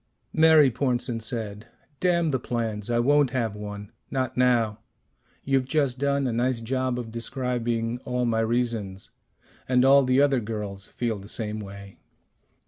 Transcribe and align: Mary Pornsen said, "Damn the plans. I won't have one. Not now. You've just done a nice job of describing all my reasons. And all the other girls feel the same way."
Mary 0.33 0.71
Pornsen 0.71 1.19
said, 1.21 1.67
"Damn 1.99 2.29
the 2.29 2.39
plans. 2.39 2.89
I 2.89 2.97
won't 2.97 3.29
have 3.29 3.55
one. 3.55 3.91
Not 4.09 4.35
now. 4.35 4.79
You've 5.43 5.67
just 5.67 5.99
done 5.99 6.25
a 6.25 6.33
nice 6.33 6.59
job 6.59 6.97
of 6.97 7.11
describing 7.11 7.99
all 8.03 8.25
my 8.25 8.39
reasons. 8.39 9.11
And 9.69 9.85
all 9.85 10.03
the 10.03 10.19
other 10.19 10.39
girls 10.39 10.87
feel 10.87 11.19
the 11.19 11.27
same 11.27 11.59
way." 11.59 11.99